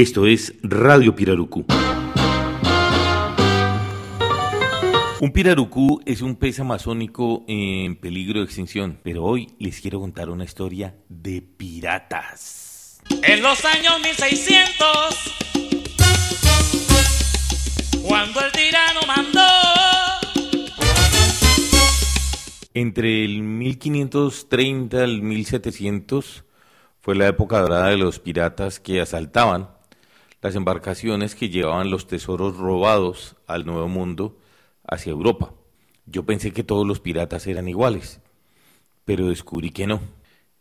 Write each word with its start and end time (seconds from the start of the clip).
Esto 0.00 0.26
es 0.26 0.54
Radio 0.62 1.14
Pirarucú. 1.14 1.66
Un 5.20 5.30
pirarucú 5.30 6.00
es 6.06 6.22
un 6.22 6.36
pez 6.36 6.58
amazónico 6.58 7.44
en 7.46 7.96
peligro 7.96 8.38
de 8.38 8.46
extinción, 8.46 8.98
pero 9.02 9.22
hoy 9.24 9.48
les 9.58 9.78
quiero 9.82 10.00
contar 10.00 10.30
una 10.30 10.44
historia 10.44 10.96
de 11.10 11.42
piratas. 11.42 13.02
En 13.22 13.42
los 13.42 13.62
años 13.66 14.00
1600, 14.02 14.88
cuando 18.02 18.40
el 18.40 18.52
tirano 18.52 19.00
mandó. 19.06 19.40
Entre 22.72 23.26
el 23.26 23.42
1530 23.42 25.04
al 25.04 25.20
1700 25.20 26.44
fue 27.00 27.14
la 27.16 27.28
época 27.28 27.60
dorada 27.60 27.88
de 27.88 27.98
los 27.98 28.18
piratas 28.18 28.80
que 28.80 29.02
asaltaban 29.02 29.78
las 30.42 30.54
embarcaciones 30.54 31.34
que 31.34 31.50
llevaban 31.50 31.90
los 31.90 32.06
tesoros 32.06 32.56
robados 32.56 33.36
al 33.46 33.66
Nuevo 33.66 33.88
Mundo 33.88 34.38
hacia 34.86 35.10
Europa. 35.10 35.52
Yo 36.06 36.24
pensé 36.24 36.52
que 36.52 36.64
todos 36.64 36.86
los 36.86 37.00
piratas 37.00 37.46
eran 37.46 37.68
iguales, 37.68 38.20
pero 39.04 39.28
descubrí 39.28 39.70
que 39.70 39.86
no. 39.86 40.00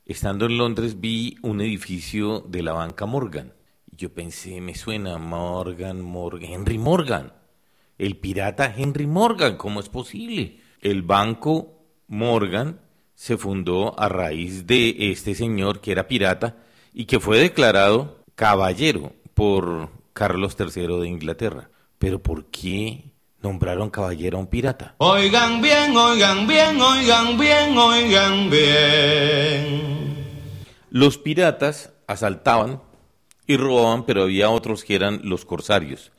Estando 0.05 0.45
en 0.45 0.57
Londres 0.57 0.99
vi 0.99 1.37
un 1.41 1.61
edificio 1.61 2.41
de 2.41 2.63
la 2.63 2.73
banca 2.73 3.05
Morgan. 3.05 3.53
Yo 3.91 4.13
pensé, 4.13 4.61
me 4.61 4.75
suena 4.75 5.17
Morgan, 5.17 6.01
Morgan, 6.01 6.51
Henry 6.51 6.77
Morgan. 6.77 7.34
El 7.98 8.17
pirata 8.17 8.73
Henry 8.75 9.07
Morgan, 9.07 9.57
¿cómo 9.57 9.79
es 9.79 9.89
posible? 9.89 10.61
El 10.81 11.03
banco 11.03 11.84
Morgan 12.07 12.79
se 13.13 13.37
fundó 13.37 13.99
a 13.99 14.07
raíz 14.07 14.65
de 14.65 15.11
este 15.11 15.35
señor 15.35 15.81
que 15.81 15.91
era 15.91 16.07
pirata 16.07 16.63
y 16.93 17.05
que 17.05 17.20
fue 17.20 17.37
declarado 17.37 18.23
caballero 18.35 19.13
por 19.40 19.90
Carlos 20.12 20.57
III 20.59 20.99
de 20.99 21.07
Inglaterra. 21.07 21.70
Pero 21.98 22.21
¿por 22.21 22.48
qué 22.48 23.05
nombraron 23.41 23.90
caballero 23.90 24.37
a 24.37 24.41
un 24.41 24.48
pirata? 24.48 24.95
Oigan 24.98 25.62
bien, 25.62 25.95
oigan 25.95 26.45
bien, 26.45 26.82
oigan 26.82 27.37
bien, 27.40 27.77
oigan 27.77 28.49
bien. 28.49 30.26
Los 30.90 31.17
piratas 31.17 31.93
asaltaban 32.05 32.82
y 33.48 33.55
robaban, 33.55 34.05
pero 34.05 34.23
había 34.23 34.49
otros 34.49 34.84
que 34.84 34.95
eran 34.95 35.21
los 35.23 35.45
corsarios. 35.45 36.12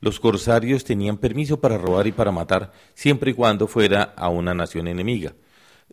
Los 0.00 0.18
corsarios 0.18 0.82
tenían 0.82 1.18
permiso 1.18 1.60
para 1.60 1.76
robar 1.76 2.06
y 2.06 2.12
para 2.12 2.32
matar, 2.32 2.72
siempre 2.94 3.32
y 3.32 3.34
cuando 3.34 3.66
fuera 3.66 4.14
a 4.16 4.30
una 4.30 4.54
nación 4.54 4.88
enemiga. 4.88 5.34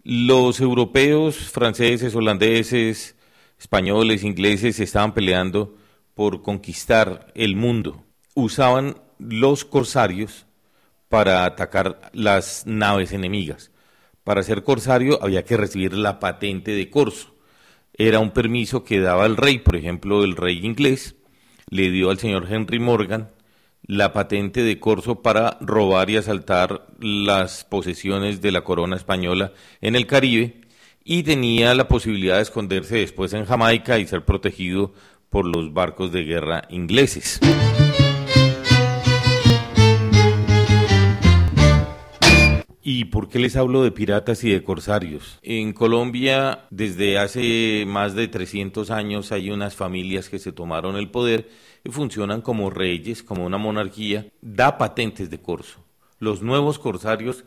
Los 0.05 0.61
europeos, 0.61 1.35
franceses, 1.35 2.15
holandeses, 2.15 3.17
españoles, 3.59 4.23
ingleses 4.23 4.79
estaban 4.79 5.13
peleando 5.13 5.75
por 6.19 6.41
conquistar 6.41 7.31
el 7.33 7.55
mundo. 7.55 8.03
Usaban 8.33 8.97
los 9.19 9.63
corsarios 9.63 10.47
para 11.07 11.45
atacar 11.45 12.11
las 12.11 12.65
naves 12.65 13.13
enemigas. 13.13 13.71
Para 14.25 14.43
ser 14.43 14.65
corsario 14.65 15.23
había 15.23 15.45
que 15.45 15.55
recibir 15.55 15.93
la 15.93 16.19
patente 16.19 16.71
de 16.71 16.89
corso. 16.89 17.37
Era 17.93 18.19
un 18.19 18.31
permiso 18.31 18.83
que 18.83 18.99
daba 18.99 19.25
el 19.25 19.37
rey, 19.37 19.59
por 19.59 19.77
ejemplo, 19.77 20.25
el 20.25 20.35
rey 20.35 20.59
inglés 20.65 21.15
le 21.69 21.89
dio 21.89 22.09
al 22.09 22.19
señor 22.19 22.51
Henry 22.51 22.79
Morgan 22.79 23.31
la 23.83 24.11
patente 24.11 24.61
de 24.61 24.77
corso 24.77 25.21
para 25.21 25.57
robar 25.61 26.09
y 26.09 26.17
asaltar 26.17 26.85
las 26.99 27.63
posesiones 27.63 28.41
de 28.41 28.51
la 28.51 28.65
corona 28.65 28.97
española 28.97 29.53
en 29.79 29.95
el 29.95 30.05
Caribe 30.05 30.59
y 31.05 31.23
tenía 31.23 31.73
la 31.75 31.87
posibilidad 31.87 32.35
de 32.35 32.41
esconderse 32.41 32.97
después 32.97 33.31
en 33.31 33.45
Jamaica 33.45 33.99
y 33.99 34.05
ser 34.05 34.25
protegido 34.25 34.93
por 35.29 35.45
los 35.45 35.73
barcos 35.73 36.11
de 36.11 36.23
guerra 36.23 36.63
ingleses. 36.69 37.39
¿Y 42.91 43.05
por 43.05 43.29
qué 43.29 43.37
les 43.37 43.55
hablo 43.55 43.83
de 43.83 43.91
piratas 43.91 44.43
y 44.43 44.49
de 44.49 44.63
corsarios? 44.63 45.37
En 45.43 45.73
Colombia, 45.73 46.65
desde 46.71 47.19
hace 47.19 47.85
más 47.87 48.15
de 48.15 48.27
300 48.27 48.89
años, 48.89 49.31
hay 49.31 49.51
unas 49.51 49.75
familias 49.75 50.27
que 50.27 50.39
se 50.39 50.51
tomaron 50.51 50.95
el 50.95 51.11
poder 51.11 51.49
y 51.83 51.91
funcionan 51.91 52.41
como 52.41 52.71
reyes, 52.71 53.21
como 53.21 53.45
una 53.45 53.59
monarquía, 53.59 54.25
da 54.41 54.79
patentes 54.79 55.29
de 55.29 55.39
corso. 55.39 55.85
Los 56.17 56.41
nuevos 56.41 56.79
corsarios 56.79 57.45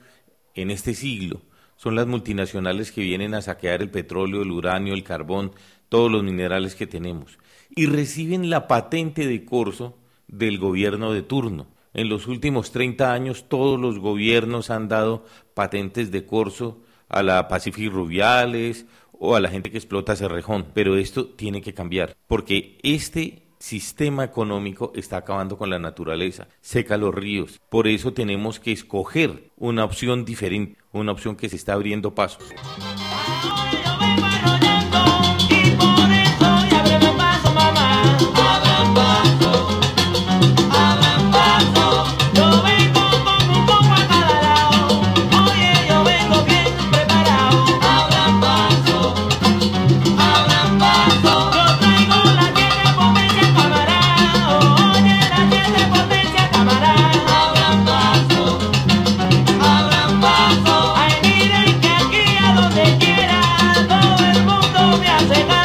en 0.54 0.70
este 0.70 0.94
siglo 0.94 1.40
son 1.76 1.96
las 1.96 2.06
multinacionales 2.06 2.92
que 2.92 3.00
vienen 3.00 3.34
a 3.34 3.42
saquear 3.42 3.82
el 3.82 3.90
petróleo, 3.90 4.42
el 4.42 4.52
uranio, 4.52 4.94
el 4.94 5.02
carbón, 5.02 5.52
todos 5.92 6.10
los 6.10 6.22
minerales 6.22 6.74
que 6.74 6.86
tenemos, 6.86 7.38
y 7.68 7.84
reciben 7.84 8.48
la 8.48 8.66
patente 8.66 9.26
de 9.26 9.44
corso 9.44 9.98
del 10.26 10.58
gobierno 10.58 11.12
de 11.12 11.20
turno. 11.20 11.66
En 11.92 12.08
los 12.08 12.28
últimos 12.28 12.72
30 12.72 13.12
años 13.12 13.44
todos 13.46 13.78
los 13.78 13.98
gobiernos 13.98 14.70
han 14.70 14.88
dado 14.88 15.26
patentes 15.52 16.10
de 16.10 16.24
corso 16.24 16.80
a 17.10 17.22
la 17.22 17.46
Pacific 17.46 17.92
Rubiales 17.92 18.86
o 19.12 19.36
a 19.36 19.40
la 19.40 19.50
gente 19.50 19.70
que 19.70 19.76
explota 19.76 20.16
Cerrejón, 20.16 20.68
pero 20.72 20.96
esto 20.96 21.26
tiene 21.26 21.60
que 21.60 21.74
cambiar, 21.74 22.16
porque 22.26 22.78
este 22.82 23.42
sistema 23.58 24.24
económico 24.24 24.94
está 24.96 25.18
acabando 25.18 25.58
con 25.58 25.68
la 25.68 25.78
naturaleza, 25.78 26.48
seca 26.62 26.96
los 26.96 27.14
ríos. 27.14 27.60
Por 27.68 27.86
eso 27.86 28.14
tenemos 28.14 28.60
que 28.60 28.72
escoger 28.72 29.50
una 29.58 29.84
opción 29.84 30.24
diferente, 30.24 30.78
una 30.90 31.12
opción 31.12 31.36
que 31.36 31.50
se 31.50 31.56
está 31.56 31.74
abriendo 31.74 32.14
paso. 32.14 32.38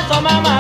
toma 0.08 0.22
mama. 0.22 0.57